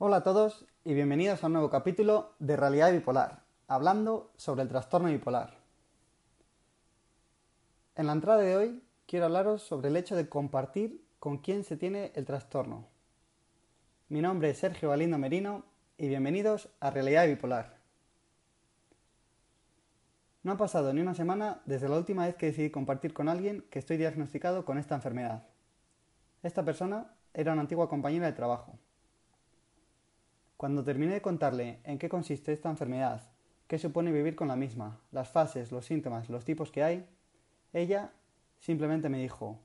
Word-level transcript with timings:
Hola 0.00 0.18
a 0.18 0.22
todos 0.22 0.64
y 0.84 0.94
bienvenidos 0.94 1.42
a 1.42 1.48
un 1.48 1.54
nuevo 1.54 1.70
capítulo 1.70 2.36
de 2.38 2.56
Realidad 2.56 2.92
Bipolar, 2.92 3.42
hablando 3.66 4.30
sobre 4.36 4.62
el 4.62 4.68
trastorno 4.68 5.08
bipolar. 5.08 5.58
En 7.96 8.06
la 8.06 8.12
entrada 8.12 8.40
de 8.40 8.56
hoy 8.56 8.84
quiero 9.08 9.24
hablaros 9.24 9.62
sobre 9.62 9.88
el 9.88 9.96
hecho 9.96 10.14
de 10.14 10.28
compartir 10.28 11.04
con 11.18 11.38
quién 11.38 11.64
se 11.64 11.76
tiene 11.76 12.12
el 12.14 12.24
trastorno. 12.26 12.86
Mi 14.08 14.20
nombre 14.20 14.50
es 14.50 14.58
Sergio 14.58 14.90
Galindo 14.90 15.18
Merino 15.18 15.64
y 15.96 16.06
bienvenidos 16.06 16.68
a 16.78 16.90
Realidad 16.92 17.26
Bipolar. 17.26 17.78
No 20.44 20.52
ha 20.52 20.56
pasado 20.56 20.92
ni 20.92 21.00
una 21.00 21.14
semana 21.14 21.60
desde 21.64 21.88
la 21.88 21.98
última 21.98 22.24
vez 22.24 22.36
que 22.36 22.46
decidí 22.46 22.70
compartir 22.70 23.12
con 23.12 23.28
alguien 23.28 23.64
que 23.68 23.80
estoy 23.80 23.96
diagnosticado 23.96 24.64
con 24.64 24.78
esta 24.78 24.94
enfermedad. 24.94 25.48
Esta 26.44 26.64
persona 26.64 27.16
era 27.34 27.52
una 27.52 27.62
antigua 27.62 27.88
compañera 27.88 28.26
de 28.26 28.32
trabajo 28.34 28.78
cuando 30.58 30.82
terminé 30.82 31.14
de 31.14 31.22
contarle 31.22 31.78
en 31.84 31.98
qué 31.98 32.08
consiste 32.08 32.52
esta 32.52 32.68
enfermedad, 32.68 33.22
qué 33.68 33.78
supone 33.78 34.10
vivir 34.10 34.34
con 34.34 34.48
la 34.48 34.56
misma, 34.56 34.98
las 35.12 35.28
fases, 35.30 35.70
los 35.70 35.86
síntomas, 35.86 36.28
los 36.28 36.44
tipos 36.44 36.72
que 36.72 36.82
hay, 36.82 37.08
ella 37.72 38.10
simplemente 38.58 39.08
me 39.08 39.22
dijo, 39.22 39.60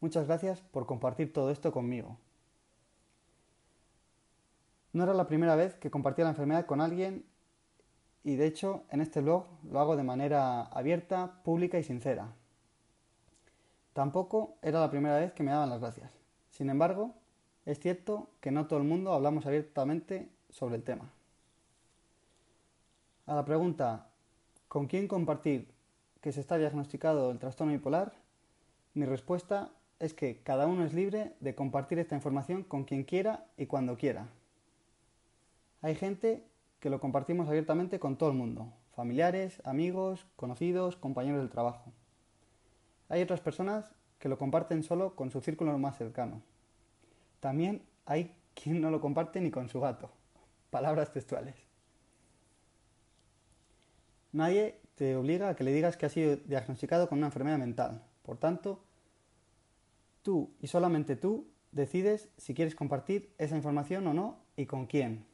muchas 0.00 0.26
gracias 0.26 0.62
por 0.62 0.86
compartir 0.86 1.34
todo 1.34 1.50
esto 1.50 1.70
conmigo. 1.70 2.16
No 4.94 5.04
era 5.04 5.12
la 5.12 5.26
primera 5.26 5.54
vez 5.54 5.74
que 5.74 5.90
compartía 5.90 6.24
la 6.24 6.30
enfermedad 6.30 6.64
con 6.64 6.80
alguien 6.80 7.26
y 8.24 8.36
de 8.36 8.46
hecho 8.46 8.84
en 8.88 9.02
este 9.02 9.20
blog 9.20 9.44
lo 9.70 9.80
hago 9.80 9.96
de 9.96 10.02
manera 10.02 10.62
abierta, 10.62 11.42
pública 11.44 11.78
y 11.78 11.84
sincera. 11.84 12.32
Tampoco 13.92 14.56
era 14.62 14.80
la 14.80 14.90
primera 14.90 15.18
vez 15.18 15.34
que 15.34 15.42
me 15.42 15.50
daban 15.50 15.68
las 15.68 15.80
gracias. 15.80 16.18
Sin 16.48 16.70
embargo, 16.70 17.19
es 17.70 17.78
cierto 17.78 18.28
que 18.40 18.50
no 18.50 18.66
todo 18.66 18.80
el 18.80 18.84
mundo 18.84 19.12
hablamos 19.12 19.46
abiertamente 19.46 20.28
sobre 20.50 20.76
el 20.76 20.82
tema. 20.82 21.10
A 23.26 23.34
la 23.34 23.44
pregunta 23.44 24.08
¿con 24.66 24.86
quién 24.86 25.06
compartir 25.06 25.68
que 26.20 26.32
se 26.32 26.40
está 26.40 26.58
diagnosticado 26.58 27.30
el 27.30 27.38
trastorno 27.38 27.72
bipolar? 27.72 28.12
Mi 28.94 29.06
respuesta 29.06 29.70
es 30.00 30.14
que 30.14 30.42
cada 30.42 30.66
uno 30.66 30.84
es 30.84 30.94
libre 30.94 31.34
de 31.38 31.54
compartir 31.54 32.00
esta 32.00 32.16
información 32.16 32.64
con 32.64 32.84
quien 32.84 33.04
quiera 33.04 33.46
y 33.56 33.66
cuando 33.66 33.96
quiera. 33.96 34.26
Hay 35.80 35.94
gente 35.94 36.44
que 36.80 36.90
lo 36.90 36.98
compartimos 36.98 37.48
abiertamente 37.48 38.00
con 38.00 38.16
todo 38.16 38.30
el 38.30 38.36
mundo, 38.36 38.72
familiares, 38.96 39.62
amigos, 39.64 40.26
conocidos, 40.34 40.96
compañeros 40.96 41.40
del 41.40 41.50
trabajo. 41.50 41.92
Hay 43.08 43.22
otras 43.22 43.40
personas 43.40 43.84
que 44.18 44.28
lo 44.28 44.38
comparten 44.38 44.82
solo 44.82 45.14
con 45.14 45.30
su 45.30 45.40
círculo 45.40 45.78
más 45.78 45.96
cercano. 45.96 46.42
También 47.40 47.82
hay 48.06 48.34
quien 48.54 48.80
no 48.80 48.90
lo 48.90 49.00
comparte 49.00 49.40
ni 49.40 49.50
con 49.50 49.68
su 49.68 49.80
gato. 49.80 50.10
Palabras 50.70 51.12
textuales. 51.12 51.54
Nadie 54.32 54.78
te 54.94 55.16
obliga 55.16 55.48
a 55.48 55.56
que 55.56 55.64
le 55.64 55.72
digas 55.72 55.96
que 55.96 56.06
has 56.06 56.12
sido 56.12 56.36
diagnosticado 56.36 57.08
con 57.08 57.18
una 57.18 57.28
enfermedad 57.28 57.58
mental. 57.58 58.02
Por 58.22 58.36
tanto, 58.36 58.84
tú 60.22 60.52
y 60.60 60.68
solamente 60.68 61.16
tú 61.16 61.48
decides 61.72 62.28
si 62.36 62.54
quieres 62.54 62.74
compartir 62.74 63.32
esa 63.38 63.56
información 63.56 64.06
o 64.06 64.14
no 64.14 64.38
y 64.56 64.66
con 64.66 64.86
quién. 64.86 65.24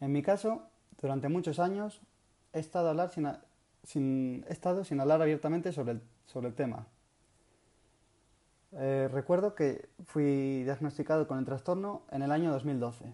En 0.00 0.12
mi 0.12 0.22
caso, 0.22 0.68
durante 1.00 1.28
muchos 1.28 1.58
años 1.58 2.00
he 2.52 2.58
estado, 2.58 2.90
hablar 2.90 3.10
sin, 3.82 4.44
he 4.48 4.52
estado 4.52 4.84
sin 4.84 5.00
hablar 5.00 5.22
abiertamente 5.22 5.72
sobre 5.72 5.92
el, 5.92 6.02
sobre 6.26 6.48
el 6.48 6.54
tema. 6.54 6.86
Eh, 8.74 9.08
recuerdo 9.12 9.54
que 9.54 9.90
fui 10.06 10.62
diagnosticado 10.64 11.28
con 11.28 11.38
el 11.38 11.44
trastorno 11.44 12.02
en 12.10 12.22
el 12.22 12.32
año 12.32 12.50
2012. 12.52 13.12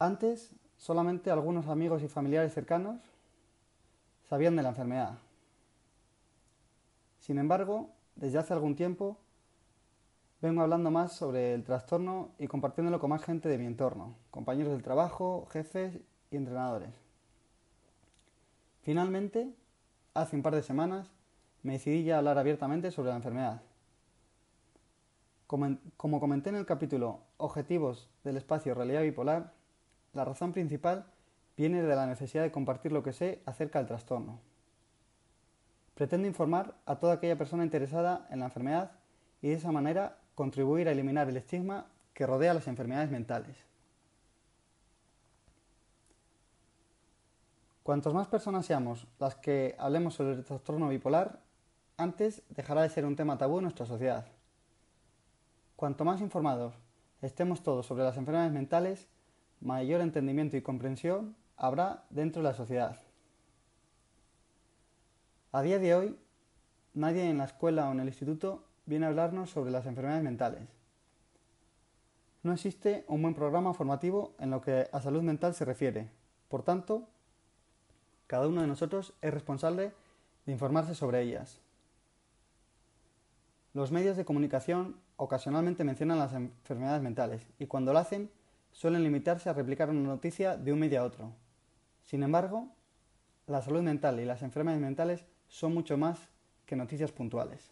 Antes, 0.00 0.52
solamente 0.76 1.30
algunos 1.30 1.68
amigos 1.68 2.02
y 2.02 2.08
familiares 2.08 2.52
cercanos 2.52 3.00
sabían 4.28 4.56
de 4.56 4.62
la 4.62 4.70
enfermedad. 4.70 5.18
Sin 7.18 7.38
embargo, 7.38 7.90
desde 8.16 8.38
hace 8.38 8.52
algún 8.54 8.74
tiempo 8.74 9.18
vengo 10.40 10.62
hablando 10.62 10.90
más 10.90 11.12
sobre 11.12 11.54
el 11.54 11.64
trastorno 11.64 12.30
y 12.38 12.46
compartiéndolo 12.46 13.00
con 13.00 13.10
más 13.10 13.22
gente 13.22 13.48
de 13.48 13.58
mi 13.58 13.66
entorno, 13.66 14.16
compañeros 14.30 14.72
del 14.72 14.82
trabajo, 14.82 15.46
jefes 15.50 15.98
y 16.30 16.36
entrenadores. 16.36 16.94
Finalmente, 18.82 19.52
hace 20.14 20.36
un 20.36 20.42
par 20.42 20.54
de 20.54 20.62
semanas, 20.62 21.10
me 21.62 21.74
decidí 21.74 22.04
ya 22.04 22.18
hablar 22.18 22.38
abiertamente 22.38 22.90
sobre 22.90 23.10
la 23.10 23.16
enfermedad. 23.16 23.62
Como, 25.46 26.20
comenté 26.20 26.50
en 26.50 26.56
el 26.56 26.66
capítulo 26.66 27.20
Objetivos 27.38 28.10
del 28.22 28.36
espacio 28.36 28.74
realidad 28.74 29.02
bipolar, 29.02 29.52
la 30.12 30.24
razón 30.24 30.52
principal 30.52 31.06
viene 31.56 31.82
de 31.82 31.96
la 31.96 32.06
necesidad 32.06 32.42
de 32.42 32.52
compartir 32.52 32.92
lo 32.92 33.02
que 33.02 33.14
sé 33.14 33.40
acerca 33.46 33.78
del 33.78 33.88
trastorno. 33.88 34.40
Pretendo 35.94 36.28
informar 36.28 36.74
a 36.84 36.96
toda 36.96 37.14
aquella 37.14 37.38
persona 37.38 37.64
interesada 37.64 38.26
en 38.30 38.40
la 38.40 38.46
enfermedad 38.46 38.92
y 39.40 39.48
de 39.48 39.54
esa 39.54 39.72
manera 39.72 40.18
contribuir 40.34 40.86
a 40.86 40.92
eliminar 40.92 41.28
el 41.28 41.36
estigma 41.38 41.86
que 42.12 42.26
rodea 42.26 42.54
las 42.54 42.68
enfermedades 42.68 43.10
mentales. 43.10 43.56
Cuantos 47.82 48.12
más 48.12 48.28
personas 48.28 48.66
seamos 48.66 49.06
las 49.18 49.34
que 49.36 49.74
hablemos 49.78 50.12
sobre 50.12 50.34
el 50.34 50.44
trastorno 50.44 50.90
bipolar, 50.90 51.40
antes 51.98 52.42
dejará 52.48 52.82
de 52.82 52.90
ser 52.90 53.04
un 53.04 53.16
tema 53.16 53.36
tabú 53.36 53.58
en 53.58 53.64
nuestra 53.64 53.84
sociedad. 53.84 54.24
Cuanto 55.74 56.04
más 56.04 56.20
informados 56.20 56.74
estemos 57.20 57.62
todos 57.62 57.86
sobre 57.86 58.04
las 58.04 58.16
enfermedades 58.16 58.52
mentales, 58.52 59.08
mayor 59.60 60.00
entendimiento 60.00 60.56
y 60.56 60.62
comprensión 60.62 61.36
habrá 61.56 62.04
dentro 62.10 62.40
de 62.40 62.48
la 62.48 62.54
sociedad. 62.54 63.00
A 65.50 65.62
día 65.62 65.80
de 65.80 65.94
hoy, 65.94 66.16
nadie 66.94 67.28
en 67.28 67.38
la 67.38 67.44
escuela 67.44 67.88
o 67.88 67.92
en 67.92 68.00
el 68.00 68.06
instituto 68.06 68.62
viene 68.86 69.06
a 69.06 69.08
hablarnos 69.08 69.50
sobre 69.50 69.72
las 69.72 69.86
enfermedades 69.86 70.22
mentales. 70.22 70.68
No 72.44 72.52
existe 72.52 73.04
un 73.08 73.22
buen 73.22 73.34
programa 73.34 73.74
formativo 73.74 74.34
en 74.38 74.50
lo 74.50 74.60
que 74.60 74.88
a 74.92 75.00
salud 75.00 75.22
mental 75.22 75.52
se 75.54 75.64
refiere. 75.64 76.08
Por 76.48 76.62
tanto, 76.62 77.08
cada 78.28 78.46
uno 78.46 78.60
de 78.60 78.68
nosotros 78.68 79.14
es 79.20 79.34
responsable 79.34 79.92
de 80.46 80.52
informarse 80.52 80.94
sobre 80.94 81.22
ellas. 81.22 81.60
Los 83.74 83.92
medios 83.92 84.16
de 84.16 84.24
comunicación 84.24 84.96
ocasionalmente 85.16 85.84
mencionan 85.84 86.18
las 86.18 86.32
enfermedades 86.32 87.02
mentales 87.02 87.46
y 87.58 87.66
cuando 87.66 87.92
lo 87.92 87.98
hacen 87.98 88.30
suelen 88.72 89.02
limitarse 89.02 89.48
a 89.48 89.52
replicar 89.52 89.90
una 89.90 90.08
noticia 90.08 90.56
de 90.56 90.72
un 90.72 90.78
medio 90.78 91.00
a 91.00 91.04
otro. 91.04 91.32
Sin 92.04 92.22
embargo, 92.22 92.68
la 93.46 93.62
salud 93.62 93.82
mental 93.82 94.20
y 94.20 94.24
las 94.24 94.42
enfermedades 94.42 94.82
mentales 94.82 95.24
son 95.48 95.74
mucho 95.74 95.96
más 95.96 96.28
que 96.66 96.76
noticias 96.76 97.12
puntuales. 97.12 97.70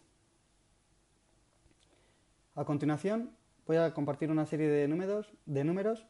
A 2.55 2.65
continuación, 2.65 3.31
voy 3.65 3.77
a 3.77 3.93
compartir 3.93 4.31
una 4.31 4.45
serie 4.45 4.67
de 4.67 4.87
números, 4.87 5.31
de 5.45 5.63
números 5.63 6.05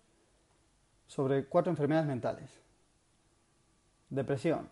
sobre 1.08 1.46
cuatro 1.46 1.72
enfermedades 1.72 2.08
mentales. 2.08 2.62
Depresión, 4.10 4.70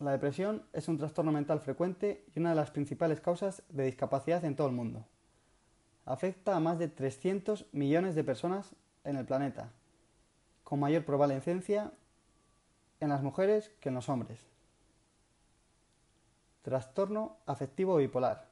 la 0.00 0.12
depresión 0.12 0.64
es 0.72 0.88
un 0.88 0.96
trastorno 0.96 1.30
mental 1.30 1.60
frecuente 1.60 2.24
y 2.34 2.40
una 2.40 2.50
de 2.50 2.56
las 2.56 2.70
principales 2.70 3.20
causas 3.20 3.62
de 3.68 3.84
discapacidad 3.84 4.44
en 4.44 4.56
todo 4.56 4.66
el 4.66 4.72
mundo. 4.72 5.04
Afecta 6.06 6.56
a 6.56 6.60
más 6.60 6.78
de 6.78 6.88
300 6.88 7.66
millones 7.72 8.14
de 8.14 8.24
personas 8.24 8.74
en 9.04 9.16
el 9.16 9.26
planeta, 9.26 9.70
con 10.64 10.80
mayor 10.80 11.04
prevalencia 11.04 11.92
en 12.98 13.10
las 13.10 13.22
mujeres 13.22 13.70
que 13.80 13.90
en 13.90 13.94
los 13.94 14.08
hombres. 14.08 14.40
Trastorno 16.62 17.36
afectivo 17.46 17.96
bipolar. 17.96 18.48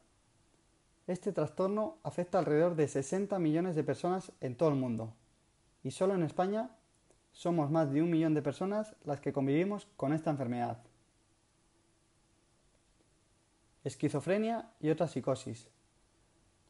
Este 1.06 1.32
trastorno 1.32 1.96
afecta 2.02 2.38
alrededor 2.38 2.76
de 2.76 2.88
60 2.88 3.38
millones 3.38 3.74
de 3.74 3.84
personas 3.84 4.32
en 4.40 4.54
todo 4.54 4.68
el 4.68 4.74
mundo 4.74 5.14
y 5.82 5.92
solo 5.92 6.14
en 6.14 6.22
España 6.22 6.70
somos 7.32 7.70
más 7.70 7.90
de 7.90 8.02
un 8.02 8.10
millón 8.10 8.34
de 8.34 8.42
personas 8.42 8.94
las 9.04 9.20
que 9.20 9.32
convivimos 9.32 9.86
con 9.96 10.12
esta 10.12 10.30
enfermedad. 10.30 10.78
Esquizofrenia 13.84 14.70
y 14.80 14.90
otras 14.90 15.12
psicosis. 15.12 15.68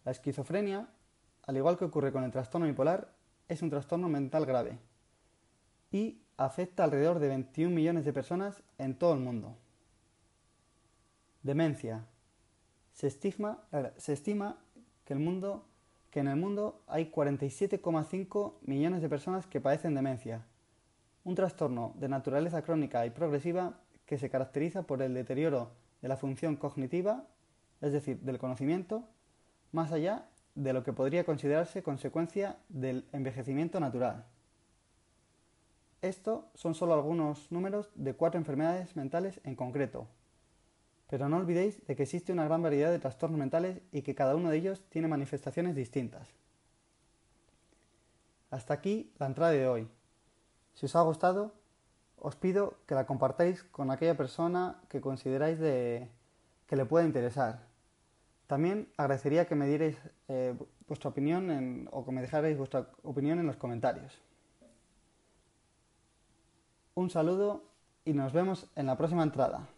La 0.05 0.13
esquizofrenia, 0.13 0.89
al 1.47 1.57
igual 1.57 1.77
que 1.77 1.85
ocurre 1.85 2.13
con 2.13 2.25
el 2.25 2.31
trastorno 2.31 2.67
bipolar, 2.67 3.13
es 3.49 3.63
un 3.63 3.71
trastorno 3.71 4.09
mental 4.09 4.47
grave 4.47 4.79
y 5.91 6.21
afecta 6.37 6.85
alrededor 6.85 7.19
de 7.19 7.29
21 7.29 7.75
millones 7.75 8.05
de 8.05 8.13
personas 8.13 8.63
en 8.79 8.95
todo 8.95 9.15
el 9.15 9.21
mundo. 9.21 9.57
Demencia. 11.43 12.05
Se, 12.93 13.07
estima 13.07 13.65
que, 15.05 15.13
el 15.13 15.19
mundo, 15.21 15.67
que 16.11 16.21
en 16.21 16.29
el 16.29 16.37
mundo 16.37 16.83
hay 16.87 17.11
47,5 17.11 18.55
millones 18.63 19.03
de 19.03 19.09
personas 19.09 19.47
que 19.47 19.61
padecen 19.61 19.95
demencia, 19.95 20.45
un 21.25 21.35
trastorno 21.35 21.95
de 21.97 22.09
naturaleza 22.09 22.63
crónica 22.63 23.07
y 23.07 23.11
progresiva 23.11 23.79
que 24.05 24.19
se 24.19 24.31
caracteriza 24.31 24.83
por 24.83 25.01
el 25.01 25.15
deterioro 25.15 25.71
de 26.01 26.09
la 26.09 26.17
función 26.17 26.57
cognitiva, 26.57 27.27
es 27.81 27.93
decir, 27.93 28.21
del 28.21 28.39
conocimiento, 28.39 29.09
más 29.73 29.93
allá 29.93 30.29
de 30.55 30.73
lo 30.73 30.83
que 30.83 30.93
podría 30.93 31.25
considerarse 31.25 31.83
consecuencia 31.83 32.59
del 32.69 33.07
envejecimiento 33.13 33.79
natural. 33.81 34.27
Esto 36.03 36.51
son 36.55 36.75
solo 36.75 36.95
algunos 36.95 37.51
números 37.51 37.91
de 37.95 38.15
cuatro 38.15 38.39
enfermedades 38.39 38.95
mentales 38.97 39.41
en 39.45 39.57
concreto. 39.57 40.07
Pero 41.09 41.29
no 41.29 41.39
olvidéis 41.39 41.85
de 41.87 41.97
que 41.97 42.05
existe 42.05 42.33
una 42.33 42.45
gran 42.45 42.63
variedad 42.63 42.91
de 42.91 42.99
trastornos 42.99 43.39
mentales 43.39 43.81
y 43.93 44.03
que 44.03 44.15
cada 44.15 44.37
uno 44.37 44.51
de 44.51 44.59
ellos 44.59 44.85
tiene 44.91 45.09
manifestaciones 45.09 45.75
distintas. 45.75 46.29
Hasta 48.51 48.75
aquí 48.75 49.13
la 49.19 49.27
entrada 49.27 49.53
de 49.53 49.67
hoy. 49.67 49.89
Si 50.75 50.87
os 50.87 50.95
ha 50.95 51.03
gustado, 51.03 51.55
os 52.21 52.37
pido 52.37 52.75
que 52.87 52.95
la 52.95 53.07
compartáis 53.07 53.63
con 53.65 53.91
aquella 53.91 54.17
persona 54.17 54.81
que 54.89 55.01
consideráis 55.01 55.59
de, 55.59 56.09
que 56.67 56.77
le 56.77 56.85
pueda 56.85 57.07
interesar. 57.07 57.67
También 58.47 58.89
agradecería 58.97 59.47
que 59.47 59.55
me 59.55 59.67
dierais 59.67 59.97
eh, 60.29 60.55
vuestra 60.87 61.11
opinión 61.11 61.89
o 61.93 62.05
que 62.05 62.13
me 62.13 62.23
dejarais 62.23 62.57
vuestra 62.57 62.89
opinión 63.03 63.39
en 63.39 63.47
los 63.47 63.57
comentarios. 63.57 64.21
Un 66.95 67.11
saludo 67.11 67.63
y 68.05 68.13
nos 68.13 68.33
vemos 68.33 68.71
en 68.75 68.87
la 68.87 68.97
próxima 68.97 69.23
entrada. 69.23 69.69